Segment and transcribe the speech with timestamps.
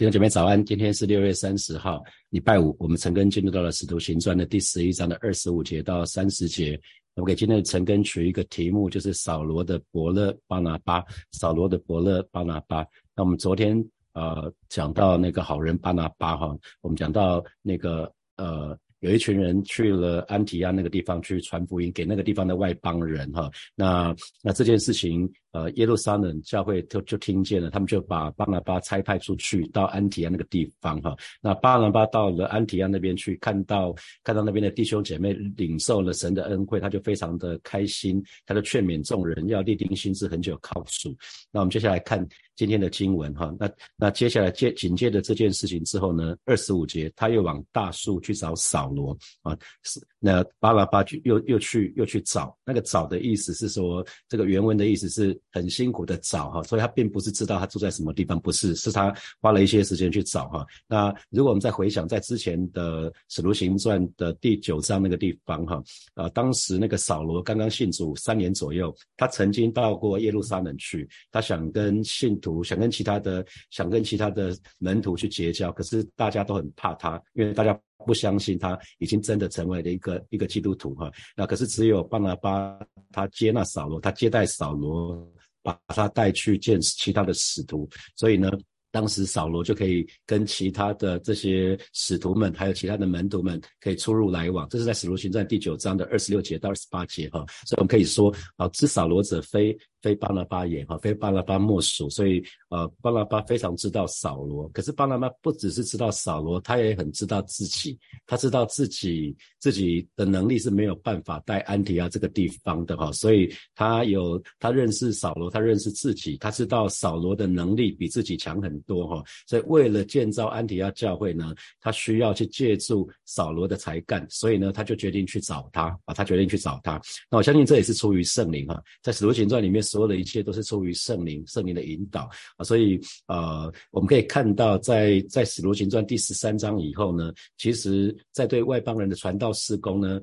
[0.00, 6.80] 弟兄姐妹早安，今天是六月三十号，礼拜五，我们陈根进入到了使徒行传的第十一章的二十五节到三十节。
[7.16, 11.04] 我给今天的陈根取一个题目，就是扫罗的伯乐巴拿巴。
[11.32, 12.78] 扫罗的伯乐巴拿巴。
[13.14, 13.76] 那我们昨天
[14.14, 18.74] 呃讲到那个好人巴拿巴哈，我们讲到那个呃。
[19.00, 41.16] 有一群人去了安提亚那个地方去传福音给那个地方的外邦人哈，那那这件事情呃耶路撒冷教会就就听见了，他们就把巴拿巴差派出去到安提亚那个地方哈，那巴拿巴到了安提亚那边去看到看到那边的弟兄姐妹领受了神的恩惠，他就非常的开心，他就劝勉众人要立定心志，很久靠主。
[41.50, 42.26] 那我们接下来看。
[42.60, 60.66] 今天的经文哈，那那接下来接紧接着这件事情之后呢，二十五节他又往大树去找扫罗啊，是那巴拉巴就又又去又去找那个找的意思是说，这个原文的意思是很辛苦的找哈，所以他并不是知道他住在什么地方，不是，是他花了一些时间去找哈。
[60.86, 65.82] 那如果我们再回想在之前的使徒行传的第九章那个地方哈，
[66.12, 72.49] 啊，当时那个扫罗刚刚信主三年左右，他曾经到过耶路撒冷去，他想跟信徒。
[72.64, 81.10] 想跟其他的想跟其他的门徒去结交，可是大家都很怕他，因为大家不相信他已经真的成为了一个一个基督徒哈。
[81.36, 82.78] 那可是只有巴拿巴
[83.12, 85.26] 他接纳扫罗，他接待扫罗，
[85.62, 88.50] 把他带去见其他的使徒，所以呢。
[88.92, 94.68] 当时扫罗就可以跟其他的这些使徒们，还有其他的门徒们可以出入来往。
[94.68, 102.10] 这是在使徒行传第九章的二十六节到二十八节哈，所以我们可以说啊，知扫罗者非非巴拿巴也哈，非巴拿巴莫属。
[102.10, 118.80] 所以呃，巴拿巴非常知道扫罗，可是巴拿巴不只是知道扫罗，他也很知道自己，他知道自己自己的能力是没有办法带安提亚这个地方的哈，所以他有他认识扫罗，他认识自己，他知道扫罗的能力比自己强很。
[118.86, 127.00] 多哈，所以为了建造安提亚教会呢，他需要去借助扫罗的才干，所以呢，他就决定去找他啊，他决定去找他。
[127.30, 132.64] 那我相信这也是出于圣灵哈，在使徒行传里面，所有的一切都是出于圣灵，圣灵的引导啊。
[132.64, 140.20] 所以呃，我们可以看到，在在使徒行传第十三章以后呢，其实在对外邦人的传道施工呢。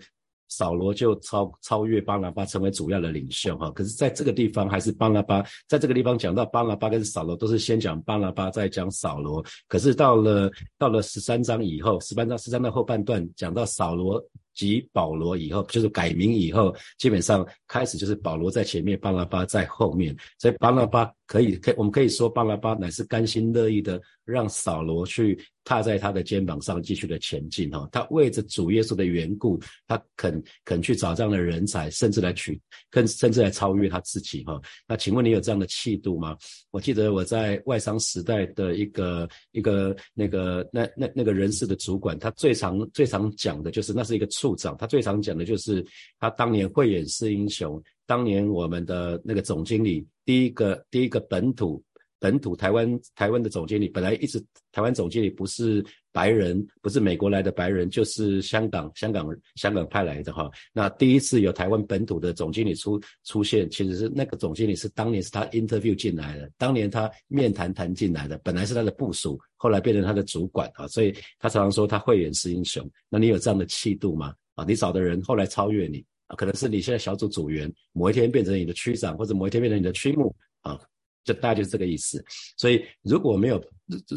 [0.49, 14.25] 扫罗就超超越巴拿巴成为主要的领袖哈，可是在这个地方还是巴拿巴，在这个地方讲到巴拿巴跟扫罗都是先讲巴拿巴再讲扫罗，可是到了到了十三章以后，十三章十三章后半段讲到扫罗。
[14.57, 20.13] 及保罗以后，就是改名以后，基本上开始就是保罗在前面，巴拿巴在后面。
[20.39, 27.87] 所以巴拿巴可以，可我们可以说，巴拉巴乃是甘心乐意的让扫罗去踏在他的肩膀上继续的前进哈。
[27.91, 32.57] 他为着主耶稣的缘故，他肯肯去找这样的人才，甚至来取，
[32.89, 34.57] 更甚至来超越他自己哈。
[34.87, 36.37] 那请问你有这样的气度吗？
[36.71, 44.25] 我记得我在外商时代的一个一个那个那那那个人事的主管，他最常最常讲的就是那是一个。
[44.37, 45.83] 处长，他最常讲的就是
[46.19, 51.83] 他当年慧眼识英雄，当年我们的那个总经理，第一个第一个本土
[52.19, 60.49] 本土台湾台湾的总经理，本来一直台湾总经理不是白人，不是美国来的白人，就是香港香港香港派来的哈。
[60.73, 69.39] 那第一次有台湾本土的总经理出出现，其实是那个总经理是当年是他 interview 进来的，当年他面谈谈进来的，本来是他的部属。
[69.59, 72.87] 后来变成他的主管啊，所以他常常说他慧眼识英雄。
[73.09, 74.33] 那你有这样的气度吗？
[74.55, 76.03] 啊，你找的人后来超越你
[76.35, 80.79] 可能是你现在小组组员，某一天变成你的区长，或者某一天变成你的区牧啊。
[81.27, 82.23] 就大概就是这个意思，
[82.55, 83.61] 所以如果没有，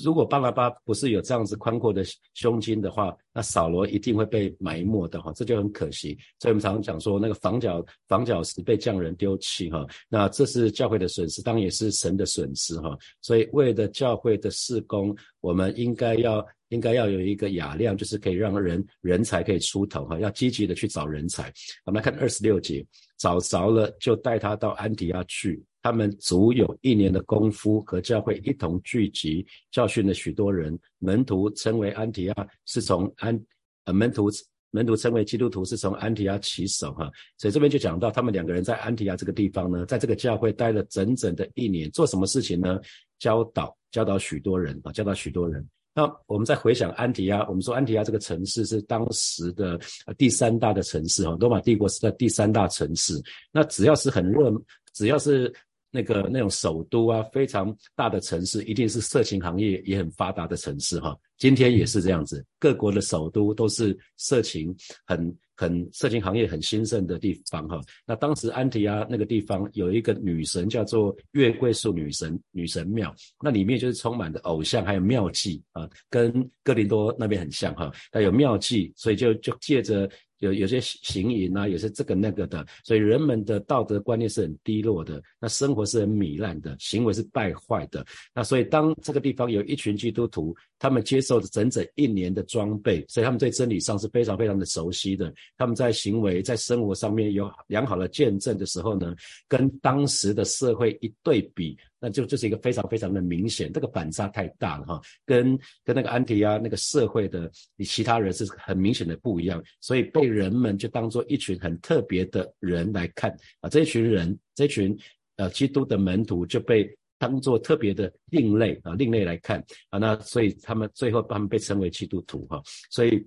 [0.04, 2.04] 如果巴拿巴不是有这样子宽阔的
[2.34, 6.16] 胸襟的话，那扫罗一定会被埋没的哈，这就很可惜。
[6.38, 12.96] 所以我们常常讲说，那个房角房角石被匠人丢弃哈，那这是教会的损失，当然也是神的损失哈。
[13.20, 21.52] 所以为了教会的事工，我们应该要应该要有一个雅量，就是可以让人人才可以出头哈，要积极的去找人才。
[21.84, 22.86] 我们来看二十六节，
[23.18, 25.60] 找着了就带他到安提亚去。
[25.82, 30.78] 他们足有一年的功夫，和教会一同聚集，教训了许多人。
[30.98, 32.34] 门徒称为安提亚，
[32.66, 33.38] 是从安
[33.84, 34.28] 呃门徒
[34.70, 37.10] 门徒称为基督徒，是从安提亚起手哈。
[37.38, 42.78] 所以这边就讲到，他们两个人在安提亚这个地方呢，在这个教会待了整整的一年，做什么事情呢？
[43.18, 45.66] 教导教导许多人啊，教导许多人。
[45.92, 49.78] 那我们再回想安提亚，我们说安提亚这个城市是当时的
[50.16, 53.20] 第三大的城市哈，罗马帝国是在第三大城市。
[53.50, 54.52] 那只要是很热，
[54.94, 55.52] 只要是
[55.90, 61.16] 那个那种首都啊，非常大的城市，一定是色情行业也很发达的城市哈。
[61.36, 64.74] 今天也是这样子，各国的首都都是色情
[65.06, 67.80] 很很色情行业很兴盛的地方哈。
[68.06, 77.90] 那当时安提阿那个地方有一个女神叫做月桂树女神女神庙，那里面就是充满的偶像还有妙计啊，跟哥林多那边很像哈。
[78.12, 80.08] 那有妙计，所以就就借着。
[80.40, 88.04] 有有些行淫啊，有些这个那个的，所以人们的道德观念是很低落的，那生活是很糜烂的，行为是败坏的。
[88.34, 95.32] 那所以当这个地方有一群基督徒，他们接受了整整一年的装备，所以他们对真理上是非常非常的熟悉的。
[95.56, 99.14] 他们在行为在生活上面有良好的见证的时候呢，
[99.46, 101.78] 跟当时的社会一对比。
[102.02, 105.54] 那就这是一个非常非常的明显，这个反差太大了哈，跟
[105.84, 113.30] 跟那个安提亚那个社会的你其他人是很明显的不一样，所以被人们就当做一群很特别的人来看
[113.60, 114.98] 啊，这一群人，这群
[115.36, 123.24] 呃基督的门徒就被当做特别的另类啊，另类来看啊，那所以他们最后他们被称为基督徒哈，所以。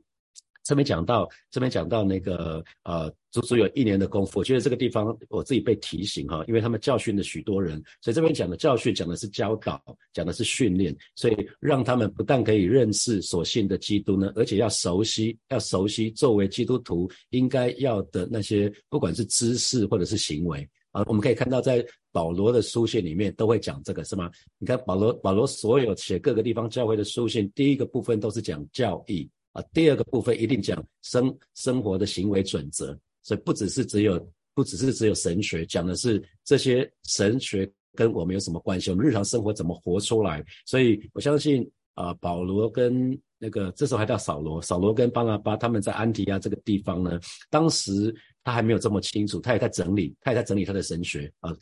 [0.65, 4.39] 这边讲到，这边讲到那个呃，足足有一年的功夫。
[4.39, 21.03] 我觉得这个地方我自己被提醒哈，因为他们教训了许多人，所以这边讲的教训讲的是教导，讲的是训练，所以让他们不但可以认识所信的基督呢，而且要熟悉，要熟悉作为基督徒应该要的那些，不管是知识或者是行为啊。
[21.07, 24.31] 我们可以看到，在保罗的书信里面都会讲这个，是吗？
[24.57, 29.29] 你看保罗，保罗所有写各个地方教会的书信，第一个部分都是讲教义。
[29.51, 34.19] 啊，第二个部分一定讲生生活的行为准则，所以不只是只有
[34.55, 40.43] 不只是只有神学，讲的是这些神学跟我们有什么关系，我们日常生活怎么活出来。
[40.65, 47.19] 所以我相信啊，保罗跟那个这时候还叫扫罗，扫罗跟巴拿巴他们在安提亚这个地方呢，
[47.49, 48.15] 当时。
[48.45, 51.55] 他还没有这么清楚，他也在整理，他也在整理他的神学啊。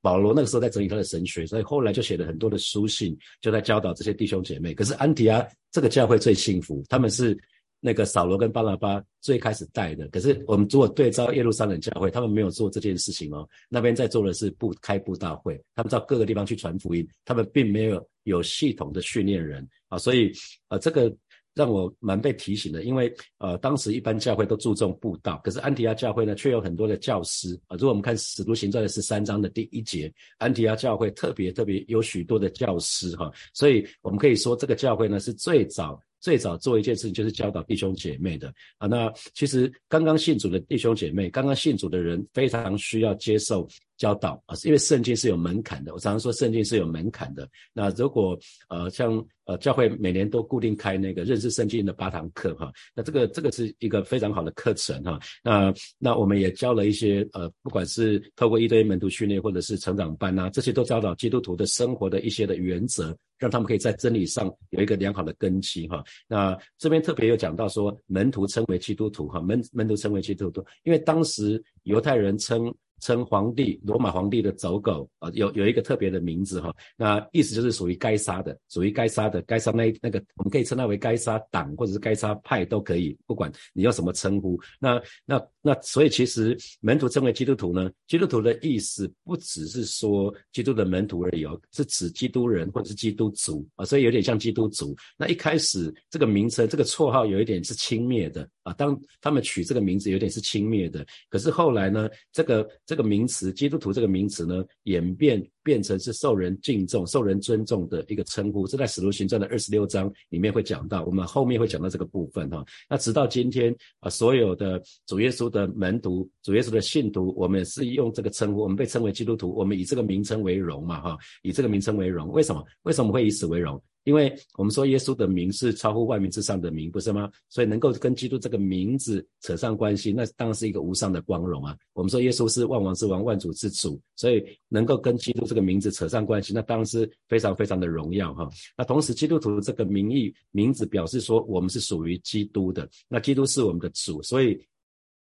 [0.00, 4.72] 保罗那个时候在整理他的神学，所以后来就写了很多的书信，就在教导这些弟兄姐妹。
[4.72, 7.36] 可是安提阿这个教会最幸福，他们是
[7.80, 10.06] 那个扫罗跟巴拿巴最开始带的。
[10.10, 13.44] 可是我们如果对照耶路撒冷教会，他们没有做这件事情哦。
[13.68, 19.98] 那边在做的是布开布大会，他们到各个地方去传福音，他们并没有有系统的训练人啊。
[19.98, 20.30] 所以
[20.68, 21.12] 呃这个。
[21.58, 27.74] 让我蛮被提醒的，因为呃，当时一般教会都注重布道，可是安提亚教会呢，却有很多的教师啊。
[27.74, 38.86] 如果我们看《使徒行传》的十三章的第一节，安提亚教会特别特别有许多的教师哈，所以我们可以说这个教会呢是最早最早做一件事情，就是教导弟兄姐妹的啊。
[38.86, 43.66] 那其实刚刚信主的弟兄姐妹，刚刚信主的人，非常需要接受。
[43.98, 45.92] 教导啊，因为圣经是有门槛的。
[45.92, 47.46] 我常常说圣经是有门槛的。
[47.72, 55.18] 那如果呃像呃教会每年都固定开那个认识圣经的八堂课哈，那这个这个是一个非常好的课程哈。
[55.42, 66.04] 那那我们也教了一些呃，不管是透过一堆门徒训练或者是成长班呐，这些都教导基督徒的生活的一些的原则，让他们可以在真理上有一个良好的根基哈。
[66.28, 72.72] 那这边特别有讲到说门徒称为基督徒哈，门门徒称为基督徒，因为当时犹太人称。
[73.00, 84.58] 称皇帝罗马皇帝的走狗啊，有有一个特别的名字哈，那意思就是属于该杀的，属于该杀的，该杀那那个，我们可以称它为该杀党或者是该杀派都可以，不管你要什么称呼。
[84.78, 94.96] 那那那，所以其实门徒称为基督徒呢，基督徒的意思不只是说基督的门徒而已哦，是指基督人或者是基督族啊，所以有点像基督族。
[95.16, 102.68] 那一开始这个名称这个绰号有一点是轻蔑的啊，当他们取这个名字有点是轻蔑的，可是后来呢，这个。
[102.86, 108.66] 这个名词“基督徒”这个名词呢，演变变成是受人敬重、受人尊重的一个称呼。
[108.66, 112.64] 这在《使徒行传》的二十六章里面会讲到，我们后面会讲到这个部分哈。
[112.88, 122.32] 那直到今天啊，所有的主耶稣的门徒、主耶稣的信徒，我们是用这个称呼，我们被称为基督徒，我们以这个名称为荣嘛哈，以这个名称为荣。
[122.32, 122.64] 为什么？
[122.84, 123.80] 为什么会以此为荣？
[124.04, 127.30] 因为我们说耶稣的名是超乎万名之上的名，不是吗？
[127.48, 131.76] 所以能够跟基督这个名字扯上关系，那当然是一个无上的光荣啊。
[131.92, 138.48] 我们说耶稣是万王之王、万主之主，所以能够跟基督这个名字扯上关系，那当然是非常非常的荣耀哈。
[138.76, 144.58] 那同时，基督徒这个名义名字表示说，我们是属于基督的，那基督是我们的主，所以。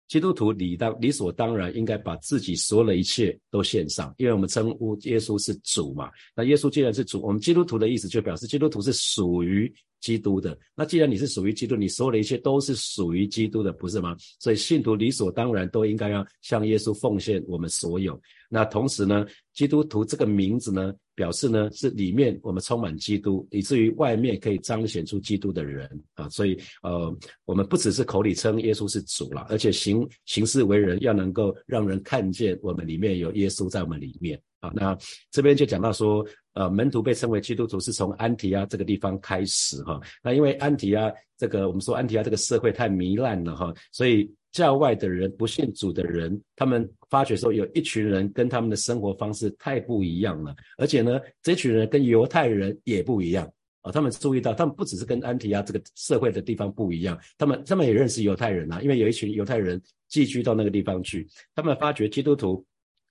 [0.07, 6.09] 基督徒理当理所当然应该把自己所有的一切都献上，因为我们称呼耶稣是主嘛。
[6.35, 9.73] 那耶稣既然是主，我们基督徒的意思就表示基督徒是属于
[10.05, 10.55] 基督的。
[10.75, 14.15] 那既然你是属于基督，你所有的一切都是属于基督的，不是吗？
[14.39, 18.19] 所以信徒理所当然都应该要向耶稣奉献我们所有。
[18.47, 20.93] 那同时呢，基督徒这个名字呢？
[21.15, 34.71] 表示呢是里面我们充满基督，以至于外面可以彰显出基督的人啊，所以呃我们不只是口里称耶稣是主了，而且行行事为人要能够让人看见我们里面有耶稣在我们里面啊。
[34.75, 34.97] 那
[35.31, 39.99] 这边就讲到说，呃门徒被称为基督徒是从安提阿这个地方开始哈。
[40.23, 44.31] 那因为安提阿这个我们说安提阿这个社会太糜烂了哈，所以。
[44.55, 53.45] 教外的人、不信主的人，他们发觉说有一群人跟他们的生活方式太不一样了，而且呢，这群人跟犹太人也不一样
[53.81, 53.91] 啊。
[53.91, 62.65] 他们注意到，他们不只是跟安提亚这个社会的地方不一样，他们他们也认识犹太人啊，因为有一群犹太人寄居到那个地方去，他们发觉基督徒。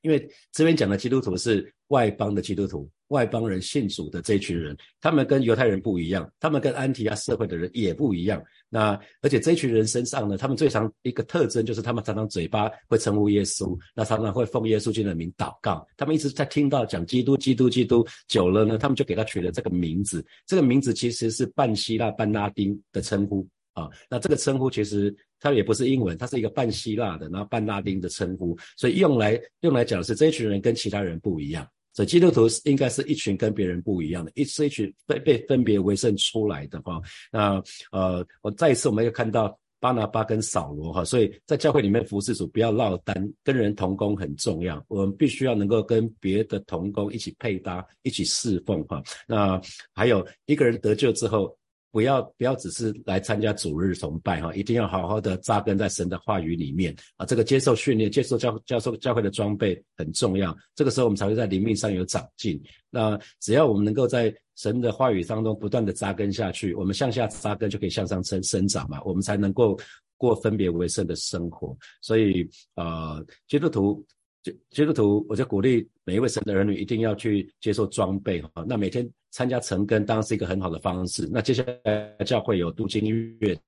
[0.05, 8.43] 因为这边讲的基督徒是外邦的基督徒，外邦人信主的这一群人，他们跟犹太人不一样，他们跟安提亚社会的人也不一样。
[8.69, 15.87] 那而且这群人身上呢，他们最常一个特征就是他们常常嘴巴会称呼耶稣，那常常会奉耶稣基督的名祷告。
[15.97, 20.23] 他们一直在听到讲基督、基督、基督，久了呢，他们就给他取了这个名字。
[20.47, 23.91] 这个名字其实是半希腊、半拉丁的称呼啊。
[24.09, 25.15] 那这个称呼其实。
[25.41, 31.69] 它也不是英文，它是一个半希腊的，然后半拉丁的称呼，所以用来用来讲的是这一群人跟其他人不一样。
[31.93, 36.99] 所以基督徒应该是一群跟别人不一样的，一是一群被被分别为圣出来的哈。
[37.31, 37.63] 那
[37.93, 44.83] 呃，我再一次我们又看到巴拿巴跟扫罗哈，所以在教会里面服侍主不要落单，跟人同工很重要。
[44.89, 49.03] 我们必须要能够跟别的同工一起配搭，一起侍奉哈。
[49.29, 49.61] 那
[49.93, 51.55] 还有一个人得救之后。
[51.95, 57.25] 不要不要只是来参加主日崇拜哈，一定要好好的扎根在神的话语里面啊。
[57.25, 60.53] 这个接受训练、接受教教授教会的装备很重要。
[60.75, 62.61] 这个时候我们才会在灵命上有长进。
[62.91, 69.79] 那只要我们能够在神的话语当中不断的扎根下去，我们向下扎根就可以向上生生长嘛，我们才能够
[70.17, 71.77] 过分别为圣的生活。
[72.03, 74.05] 所以呃，基督徒。
[74.45, 78.51] 基基督徒，我就鼓励每一位神的儿女一定要去接受装备哈。
[78.69, 81.27] 那每天参加晨更当然是一个很好的方式。
[81.33, 83.59] 那接下来教会有读经音乐，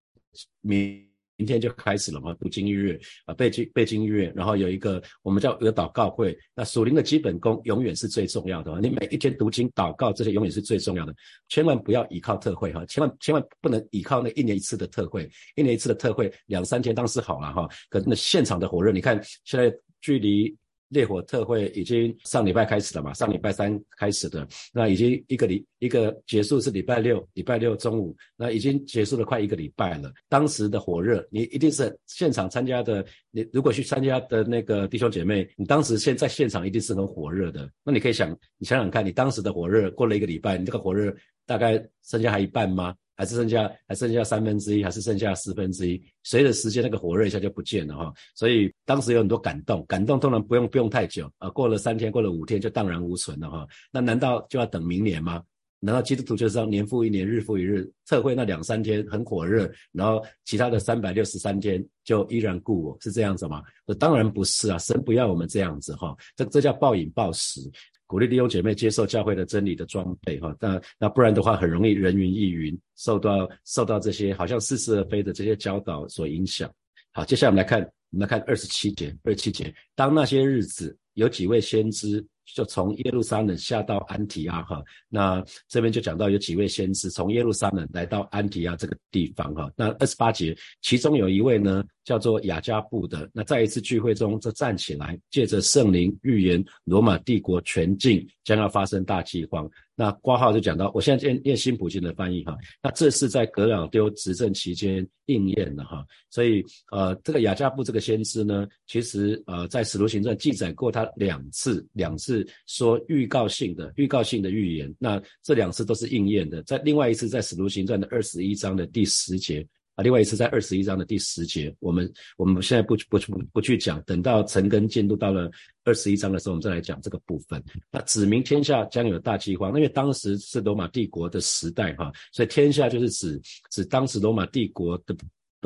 [0.61, 1.03] 明
[1.39, 6.37] 明天就开始了嘛，读经音乐啊，背经背经音乐，然后有一个我们叫有祷告会。
[6.55, 8.79] 那属灵的基本功永远是最重要的。
[8.79, 11.15] 你每一天读经、祷告这些永远是最重要的，
[11.49, 20.55] 千万不要依靠特会哈，千万千万不能依靠那一年一次的特会，一年一次的特会两三天当时好了哈，可那现场的火热，你看现在距离。
[20.89, 23.13] 烈火特会已经上礼拜开始了嘛？
[23.13, 30.13] 上礼拜三开始的，那已经一个礼一个结束是礼拜六，礼拜六中午，那已经结束了快一个礼拜了。
[30.29, 33.05] 当时的火热，你一定是现场参加的。
[33.31, 37.71] 你如果去参加的那个弟兄姐妹，你当时现在现场一定是很火热的。
[37.85, 41.15] 那你可以想，你想想看，你当时的火热过了一个礼拜，你这个火热
[41.45, 42.95] 大概剩下还一半吗？
[43.17, 46.01] 还是剩下还剩下三分之一，还是剩下四分之一？
[46.23, 48.13] 随着时间那个火热一下就不见了哈。
[48.35, 53.67] 所以当时有很多感动，感动当然不用不用太久啊，过了三天，过了五天就荡然无存了哈。
[53.91, 55.43] 那难道就要等明年吗？
[55.79, 57.89] 难道基督徒就是要年复一年，日复一日？
[58.07, 63.63] 特会那两三天很火热，然后其他的三百六十三天就依然故我，是这样子吗？
[63.99, 66.17] 当然不是啊，神不要我们这样子哈。
[66.35, 67.61] 这这叫暴饮暴食。
[68.07, 76.73] 鼓励弟兄姐妹接受教会的真理的装备，哈，那那不然的话，很容易人云亦云，受到受到这些好像似是而非的这些教导所影响。
[77.13, 82.25] 好，接下来我们来看，我们来看二十七节，二十七节，当那些日子，有几位先知。
[82.55, 89.71] 就从耶路撒冷下到安提亚哈，那这边就讲到有几位先知从耶路撒冷来到安提亚这个地方哈。
[89.77, 99.69] 那二十八节，其中有一位呢叫做雅加布的，那在一次聚会中就站起来，借着圣灵预言罗马帝国全境将要发生大饥荒。
[99.99, 102.55] 那挂号就讲到，我现在念念新普京的翻译哈。
[102.83, 106.05] 那这是在格朗丢执政期间应验的哈。
[106.31, 106.63] 所以
[106.93, 114.95] 呃，这个雅加布这个先知呢，其实呃在使徒行传记载过他两次，两次说预告性的预告性的预言。
[114.99, 116.63] 那这两次都是应验的。
[116.65, 119.67] 在另外一次在使徒行传的二十一章的第十节。
[119.97, 125.51] 啊，另外一次在二十一章的第十节，我们我们现在不不去不去讲，等到陈根进度到了
[125.83, 127.61] 二十一章的时候，我们再来讲这个部分。
[127.91, 135.17] 那指明天下将有大饥荒，因为当时是罗马帝国的时代哈，所以天下就是指指当时罗马帝国的。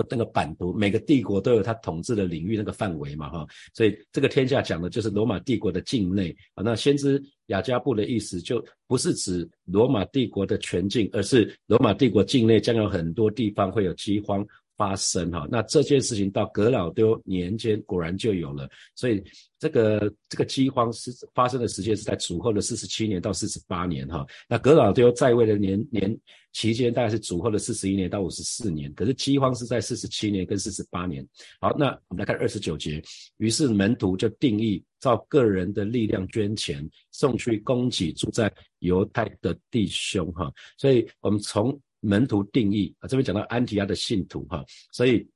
[0.09, 6.63] 那个版图，每个帝国都有它统治的领域那个范围嘛，哈，所以这个天下讲的就是罗马帝国的境内啊。
[6.63, 14.47] 那先知雅加布的意思就不是指罗马帝国的全境，而是罗马帝国境内将有很多地方会有饥荒。
[14.81, 19.23] 发生哈，那这件事情到格老丢年间果然就有了，所以
[19.59, 24.27] 这个这个饥荒是发生的时间是在主后的四十七年到四十八年哈。
[24.49, 26.19] 那格老丢在位的年年
[26.55, 31.23] 期间大概是主后的四十一年到五十四年，可是饥荒是在四十七年跟四十八年。
[31.61, 33.03] 好，那我们来看二十九节，
[33.37, 41.79] 于是门徒就定义照个人的力量捐钱送去供给住在犹太的弟兄哈，所以我们从。
[42.01, 45.27] 门徒定义啊，这边讲到安提亚的信徒哈，所以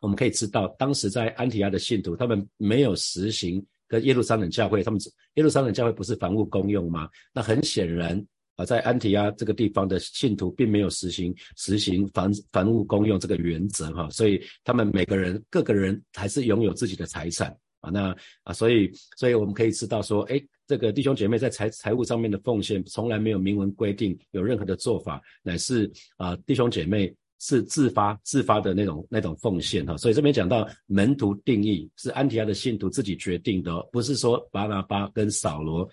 [0.00, 5.00] 我们可以知道，当时在安提亚的信徒，他们没有实行跟耶路撒冷教会，他们
[5.34, 7.08] 耶路撒冷教会不是房屋公用吗？
[7.32, 8.24] 那很显然。
[8.56, 27.14] 啊，在安提亚这个地方的信徒并没有实行实行房房屋公用这个原则哈，所以他们每个人各个人还是拥有自己的财产啊，那啊，所以所以我们可以知道说，哎，这个弟兄姐妹在财财务上面的奉献从来没有明文规定有任何的做法，乃是啊弟兄姐妹。
[27.44, 35.90] 是自发自发的那种那种奉献哈，所以这边讲到门徒定义是安提亚的信徒自己决定的，哦不是说巴拿巴跟扫罗。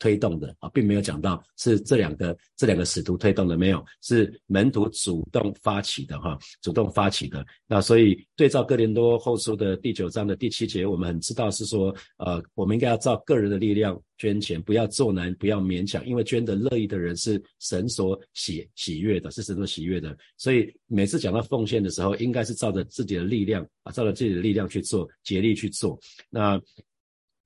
[0.00, 7.46] 推动的啊，并没有讲到是这两个这两个使徒推动的，没有是门徒主动发起的哈，主动发起的。
[7.68, 20.16] 那所以对照哥林多后书的第九章的第七节，我们很知道是说，呃，我们应该要照个人的力量捐钱，不要做难，不要勉强，因为捐的乐意的人是神所喜喜悦的，是神所喜悦的。
[20.38, 26.00] 所以每次讲到奉献的时候，应该是照着自己的力量啊，照着自己的力量去做，竭力去做。
[26.30, 26.58] 那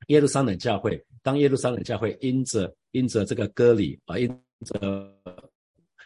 [0.07, 1.05] 耶路撒冷教会。
[1.25, 4.29] 当耶路撒冷教会因着因着这个割礼啊，因
[4.67, 5.34] 着。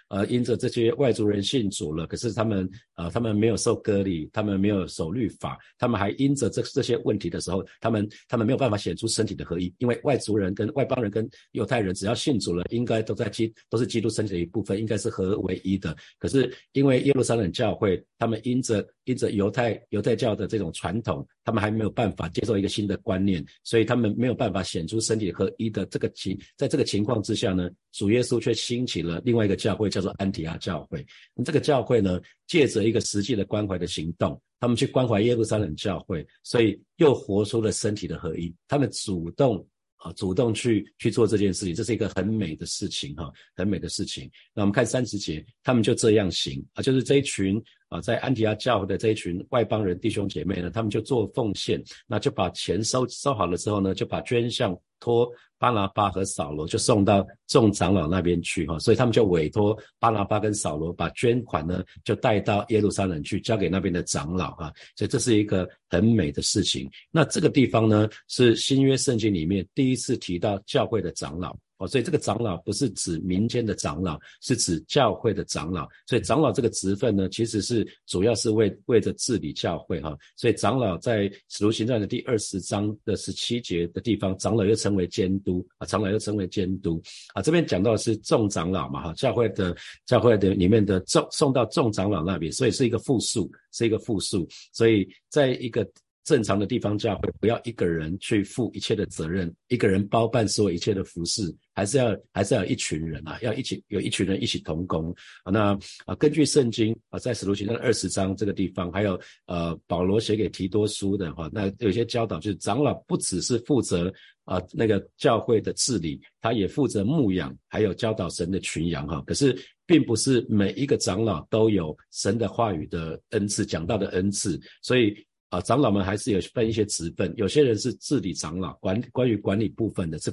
[0.08, 15.94] 呃，因着这些外族人信主了，可是他们呃，他们没有受割礼，他们没有守律法，他们还因着这这些问题的时候，他们他们没有办法显出身体的合一，因为外族人跟外邦人跟犹太人只要信主了，应该都在基都是基督身体的一部分，应该是合为一的。
[16.18, 29.90] 可是因为耶路撒冷教会，他们因着因着犹太犹太教的这种传统，他们还没有办法接受一个新的观念，所以他们没有办法显出身体合一的这个情，在这个情况之下呢，主耶稣却兴起了另外一个教会。
[29.98, 38.54] 叫做安提阿教会，那这个教会呢，借着一个实际的关怀的行动，他们去关怀耶路撒冷教会，所以又活出了身体的合一。
[38.68, 44.30] 他们主动啊，主动去去做这件事情，这是一个很美的事情哈，很美的事情。
[44.54, 55.30] 那我们看三十节，他们就这样行啊，就是这一群啊，在安提阿教会的这一群外邦人弟兄姐妹呢，他们就做奉献，那就把钱收收好了之后呢，就把捐项托。
[55.60, 66.88] 巴拿巴和扫罗就送到众长老那边去哈，所以他们就委托巴拿巴跟扫罗把捐款呢就带到耶路撒冷去交给那边的长老哈，所以这是一个很美的事情。
[67.10, 71.58] 那这个地方呢是新约圣经里面第一次提到教会的长老。
[71.78, 75.88] 哦，所以这个长老不是指民间的长老，是指教会的长老。
[76.06, 80.16] 所以长老这个职分呢，其实是主要是为为着治理教会哈。
[80.36, 87.00] 所以长老在使徒行传的第二十章的十七节的地方，长老又称为监督啊，长老又称为监督
[87.32, 87.40] 啊。
[87.40, 94.48] 这边讲到的是众长老嘛哈，教会的教会的里面的众送到众长老那边，所以是一个复数，是一个复数。
[94.72, 95.88] 所以在一个
[96.28, 101.42] 正常的地方教会，不要一个人去负一切的责任，一个人包办所有一切的服饰，
[101.74, 105.10] 还是要还是要一群人啊，要一起有一群人一起同工
[105.42, 105.50] 啊。
[105.50, 105.72] 那
[106.04, 114.12] 啊，根据圣经啊，在使徒行传二十章这个地方，还有呃保罗写给提多书的话，那有些教导就是长老不只是负责
[114.44, 119.22] 啊那个教会的治理，他也负责牧养，还有教导神的群羊哈。
[119.26, 125.16] 可是并不是每一个长老都有神的话语的恩赐，讲道的恩赐，所以。
[125.48, 130.30] 啊，长老们还是有分一些职分，有些人是治理长老，管关于管理部分的，是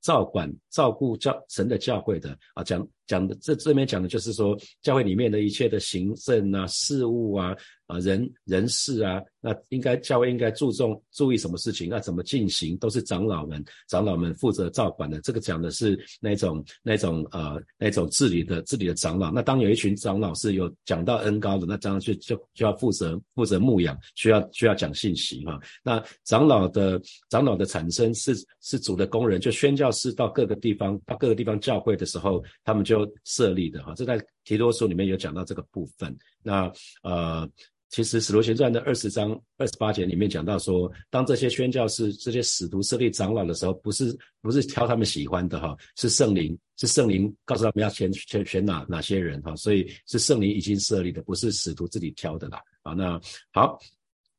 [0.00, 7.54] 照管照顾教神的教会的啊，讲讲的这这边讲的就是说，教会里面的一切的行政啊、事务啊。
[7.88, 11.90] 啊，人人事啊，那应该教会应该注重注意什么事情？
[11.90, 12.74] 那怎么进行？
[12.78, 15.20] 都是长老们长老们负责照管的。
[15.20, 19.30] 这个讲的是那种那种呃那种治理的治理的长老。
[19.30, 25.60] 那当有一群长老是有讲到恩高的，那当然就就就要负责负责牧养，需要需要讲信息哈。
[25.82, 33.94] 那长老的长老的产生是是主的工人，就宣教师到各个地方到各个地方教会的时候，他们就就设立的哈。
[33.96, 36.16] 这在提多书里面有讲到这个部分。
[36.42, 36.70] 那
[37.02, 37.48] 呃。
[37.94, 52.58] 其实《使徒行传》的二十章二十八节里面讲到说，当这些宣教士、这些使徒设立长老的时候，不是不是挑他们喜欢的哈，是圣灵，是圣灵告诉他们要选选选哪哪些人哈，所以是圣灵已经设立的，不是使徒自己挑的啦。
[52.82, 53.20] 啊，那
[53.52, 53.78] 好，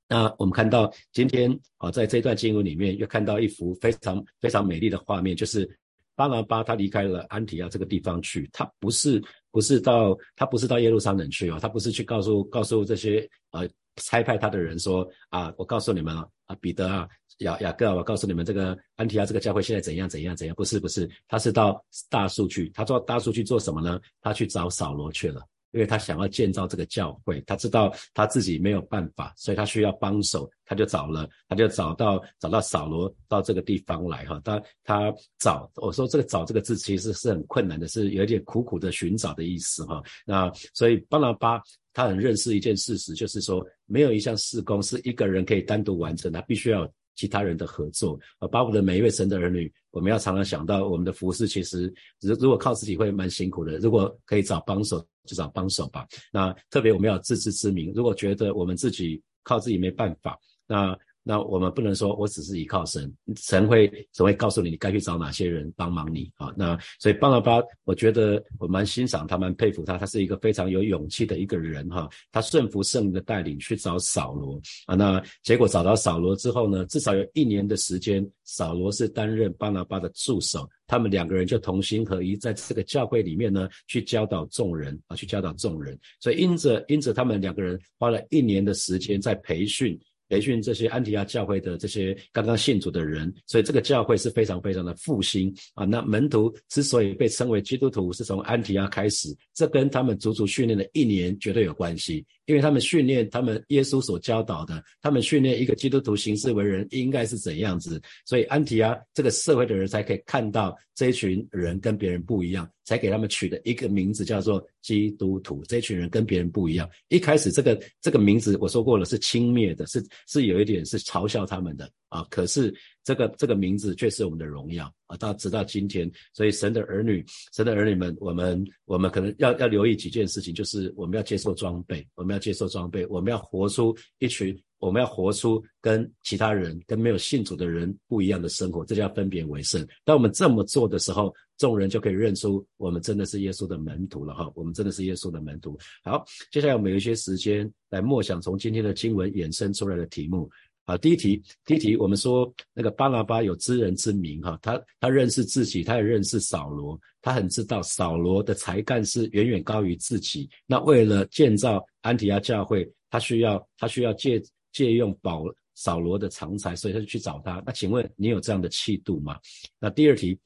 [0.08, 5.70] 那我们看到今天啊，在这段经文里面又看到一幅非常非常美丽的画面，就是
[6.16, 9.24] 巴拿巴他离开了安提亚这个地方去，他不是。
[9.54, 24.02] 不是到他不是到耶路撒冷去哦，他不是去告诉告诉这些呃差派他的人说啊，我告诉你们啊，彼得啊雅雅各，我告诉你们这个安提亚这个教会现在怎样怎样怎样，不是不是，他是到大树去，他做大树去做什么呢？
[24.22, 25.40] 他去找扫罗去了。
[25.74, 34.40] 因为他想要建造这个教会，他知道他自己没有办法，所以他需要帮手，他就找了，他就找到找到扫罗到这个地方来哈。
[34.44, 40.02] 他他找我说这个找这个字其实是很困难的，是有点苦苦的寻找的意思哈。
[40.26, 48.20] 那所以巴拿巴他很认识一件事实，就是说没有一项事工是一个人可以单独完成，他必须要其他人的合作。
[48.40, 56.08] 啊，包括的每一位神的儿女，我们要常常想到我们的服饰，其实如如果靠自己会蛮辛苦的，如果可以找帮手就找帮手吧。
[56.32, 60.98] 那特别我们要自知之明，如果觉得我们自己靠自己没办法，那。
[61.26, 66.54] 那我们不能说我只是依靠神，神会神会告诉你你该去找哪些人帮忙你啊。
[66.58, 72.10] 那所以巴拿巴，我觉得我蛮欣赏他，蛮佩服他，他是一个非常有勇气的一个人哈。
[72.32, 74.96] 他顺服圣灵的带领去找扫罗啊。
[74.96, 85.98] 那结果找到扫罗之后呢，至少有一年的时间，扫罗是担任巴拿巴的助手，他们两个人就同心合一，在这个教会里面呢，去教导众人啊，去教导众人。
[86.20, 89.98] 所以因着因着他们两个人花了一年的时间在培训。
[90.30, 95.86] 培训这些安提亚教会的这些刚刚信主的人，所以这个教会是非常非常的复兴啊。
[95.86, 102.26] 那门徒之所以被称为基督徒，是从安提亚开始，这跟他们足足训练了一年绝对有关系。
[102.46, 115.64] 因为他们训练他们耶稣所教导的，他们训练一个基督徒行事为人应该是怎样子，所以安提阿这个社会的人才可以看到这一群人跟别人不一样，才给他们取的一个名字叫做基督徒。
[115.68, 122.74] 这群人跟别人不一样，一开始这个这个名字我说过了是轻蔑的，是是有一点是嘲笑他们的啊，可是。
[123.06, 125.18] 这个这个名字却是我们的荣耀啊！
[125.18, 127.22] 到直到今天，所以神的儿女，
[127.52, 139.86] 神的儿女们，我们我们可能要要留意几件事情，就是我们要接受装备，我们要接受装备，我们要活出一群，我们要活出跟其他人、跟没有信主的人不一样的生活，这叫分别为圣。
[140.06, 144.50] 当我们这么做的时候，众人就可以认出我们真的是耶稣的门徒了哈！
[144.56, 145.78] 我们真的是耶稣的门徒。
[146.06, 146.24] 好，
[146.54, 150.50] 接下来我们有一些时间来默想从今天的经文衍生出来的题目。
[150.86, 160.50] 好，第一题，第一题，我们说那个巴拿巴有知人之明，哈，他他认识自己，他也认识扫罗，他很知道扫罗的才干是远远高于自己。
[160.68, 164.44] 那为了建造安提亚教会，他需要他需要借
[164.74, 167.64] 借用保扫罗的长才，所以他就去找他。
[167.66, 169.40] 那请问你有这样的气度吗？
[169.80, 170.38] 那第二题，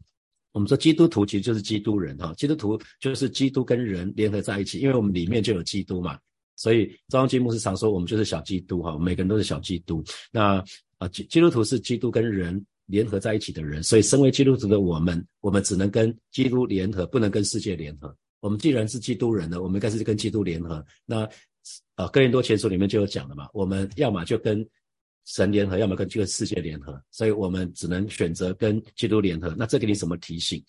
[0.51, 6.19] 我们说基督徒其实就是基督人，哈，基督徒就是基督跟人联合在一起，因为我们里面就有基督嘛。
[6.57, 10.03] 所以，张望基牧师常说，我们就是小基督哈，每个人都是小基督。
[10.31, 10.61] 那
[10.97, 18.13] 啊，基基督徒是基督跟人联合在一起的人，所以身为基督徒的我们，我们只能跟基督联合，不能跟世界联合。
[18.39, 20.83] 我们既然是基督人呢，我们应该是跟基督联合。
[21.05, 21.29] 那
[21.95, 24.67] 啊，哥林多前书里面就有讲了嘛，我们要么就跟
[25.25, 29.53] 神联合，要么跟这个世界联合，所以我们只能选择跟基督联合。
[29.57, 30.63] 那这给你什么提醒？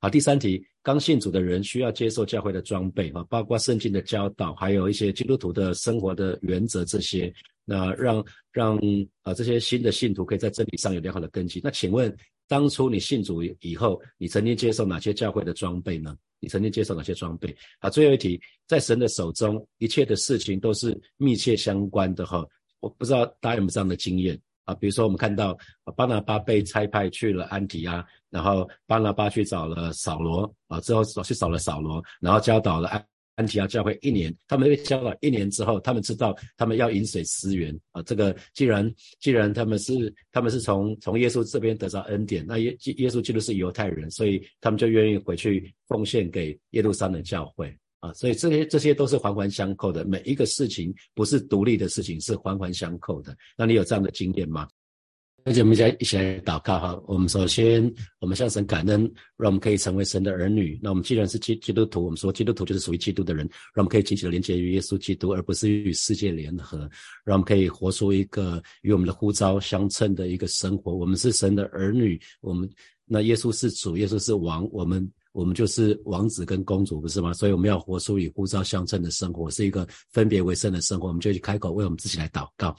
[0.00, 7.32] 好，第三题，刚信主的人需要接受教会的装备啊，包括圣经的教导，还有一些基督徒的生活的原则这些，
[7.64, 8.78] 那让让
[9.22, 11.58] 啊这些新的信徒可以在真理上有良好的根基。
[11.64, 12.14] 那请问，
[12.46, 16.14] 当初你信主以后，你曾经接受哪些教会的装备呢？
[16.38, 17.56] 你曾经接受哪些装备？
[17.80, 22.46] 好，最后一题，在神的手中，一切的事情都是密切相关的哈。
[22.80, 24.38] 我不知道大家有没有这样的经验。
[24.64, 25.56] 啊，比如说我们看到
[25.96, 34.34] 巴拿巴被差派去了安提阿，然后巴拿巴去找了扫罗啊，之后去找了扫罗，然后教导了安安提阿教会一年。
[34.46, 38.00] 他们被教导一年之后，他们知道他们要饮水思源啊。
[38.02, 47.76] 这个既然既然他们是他们是从从耶稣这边得到恩典，那耶耶稣基督是犹太人，所以他们就愿意回去奉献给耶路撒冷教会。
[48.04, 53.34] 啊，所以这些这些都是环环相扣的，每一个事情不是独立的事情，是环环相扣的。
[53.56, 54.68] 那你有这样的经验吗？
[55.46, 57.02] 那我们一起来祷告哈。
[57.06, 57.90] 我们首先，
[58.20, 60.78] 我们向神感恩，让我们可以成为神的儿女。
[60.82, 66.78] 那我们既然是基基督徒，我们说基督徒就是属于基督的人，让我们可以紧紧的连接于耶稣基督，而不是与世界联合。
[67.24, 70.94] 让我们可以活出一个与我们的呼召相称的一个生活。
[70.94, 72.68] 我们是神的儿女，我们
[73.06, 75.10] 那耶稣是主，耶稣是王，我们。
[75.34, 77.32] 我们就是王子跟公主，不是吗？
[77.34, 81.08] 所以我们要活出与呼召相称的生活，是一个分别为圣的生活。
[81.08, 82.72] 我们就去开口为我们自己来祷告，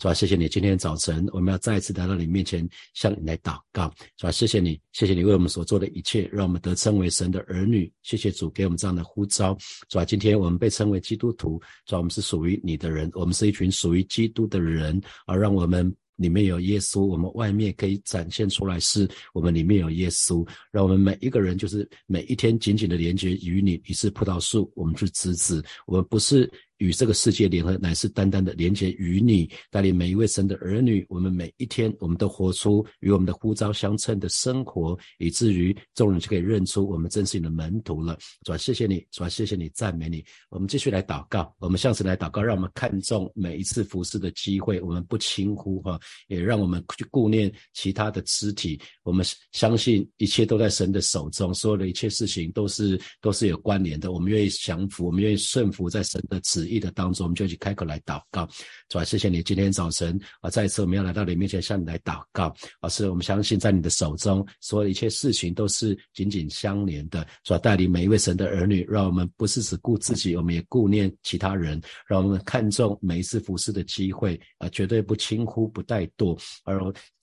[0.00, 0.12] 是吧？
[0.12, 4.32] 谢谢你，今天早晨我们要再一次来到你面前向你来祷告，是吧？
[4.32, 7.90] 谢谢你，谢谢你为我们所做的一切，让我们得称为神的儿女。
[8.02, 9.56] 谢谢主给我们这样的呼召，
[9.88, 10.04] 是吧？
[10.04, 11.98] 今天我们被称为基督徒，是吧？
[11.98, 15.94] 我们是属于你的人，我们是一群属于基督的人，而让我们。
[16.20, 23.80] 里面有耶稣，我们外面可以展现出来，是我们里面有耶稣，让我们每一个人就是每一天紧紧的连接与你。
[23.86, 26.50] 你是葡萄树，我们是枝子，我们不是。
[26.80, 31.04] 与这个世界联合，乃是单单的连接与你，带领每一位神的儿女。
[31.10, 38.18] 我们每一天，我们都活出与我们的呼召相称的生活，以至于众人就可以认出我们真是你的门徒了。
[38.44, 40.24] 主啊，谢谢你，主啊，谢谢你，赞美你。
[40.48, 48.80] 我们继续来祷告，我们向神来祷告，让我们看重每一次服侍的机会，我们不轻忽哈，也让我们去顾念其他的肢体。
[49.02, 54.12] 我们相信一切都在神的手中，所有的一切事情都是都是有关联的。
[54.12, 56.69] 我们愿意降服，我们愿意顺服在神的旨。
[56.70, 58.48] 意的当中，我们就一起开口来祷告。
[58.88, 62.54] 主啊，谢谢你今天早晨啊，再一次我们要来到你面前向你来祷告。
[62.80, 67.26] 老师，我们相信在你的手中，所有一切事情都是紧紧相连的。
[67.44, 76.38] 主啊，带领每一位神的儿女，让我们不是只顾自己，我们也顾念其他人，让我们看重每一次服侍的机会啊，绝对不轻忽不怠惰。
[76.64, 76.80] 而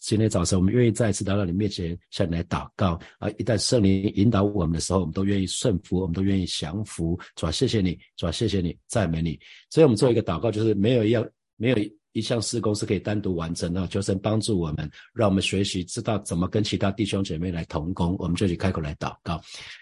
[0.08, 3.30] 今天早晨，我们愿意再一次来到你面前向你来祷告啊！
[3.32, 7.20] 一旦圣灵引导我们的时候，我们都愿意顺服，我们都愿意降服。
[7.36, 9.38] 主啊，谢谢你，主啊，谢谢你，赞美你。
[9.70, 11.78] 所以，我们做一个祷告，就是没有一样，没有
[12.18, 13.88] 一项施工是可以单独完成的。
[13.88, 18.16] 求神帮助我们，让我们学习知道怎么跟其他弟兄姐妹来同工。
[18.18, 19.40] 我们就去开口来祷告。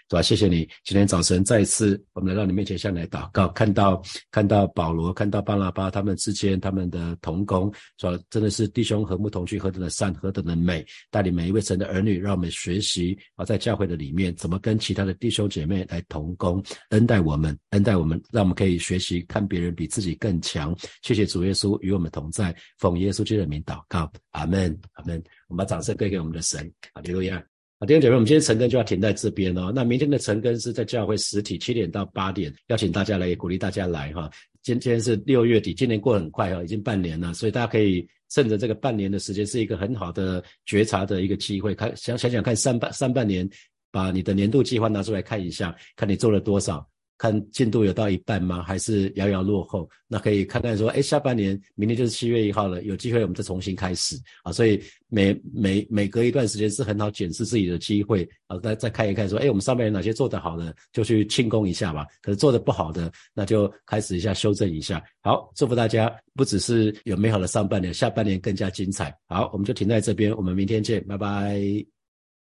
[0.08, 0.22] 对吧？
[0.22, 20.76] 谢谢你，今天早晨再一次，我们来到你面前向你来祷告，看到看到保罗，看到巴拉巴他们之间他们的同工，说真的是弟兄和睦同居，何等的善，何等的美，带领每一位神的儿女，让我们学习啊，在教会的里面怎么跟其他的弟兄姐妹来同工，恩待我们，恩待我们，让我们可以学习看别人比自己更强。
[21.02, 25.22] 谢谢主耶稣与我们同在，奉耶稣基督的名祷告，阿门，阿门。
[25.48, 27.38] 我们把掌声归给我们的神，哈利路亚。
[27.80, 29.72] 啊，弟兄姐妹，我们今天晨更就要停在这边哦。
[29.76, 34.30] 那明天的晨更是在教会实体，七点到八点，邀请大家来，也鼓励大家来哈。
[34.62, 43.48] 今天是六月底，今年过很快哦，已经半年了，所以大家可以趁着这个半年的时间，是一个很好的觉察的一个机会，看想想想看上半上半年，
[43.92, 46.88] 把你的年度计划拿出来看一下，看你做了多少。
[47.18, 48.62] 看进度有到一半吗？
[48.62, 49.90] 还是遥遥落后？
[50.08, 54.52] 那可以看看说，哎，下半年明天就是七月一号了，有机会我们再重新开始啊！
[54.52, 62.06] 所以每每每隔一段时间是很好检视自己的机会啊，再再看一看说，哎，我们上半年哪些做得好的，就去庆功一下吧。
[62.22, 65.04] 可是做得不好的，那就开始一下修正一下。
[65.22, 69.16] 好，祝福大家，不只是有美好的上半年，下半年更加精彩。
[69.28, 71.95] 好，我们就停在这边，我们明天见，拜拜。